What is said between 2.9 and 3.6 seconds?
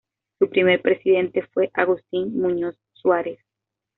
Suárez.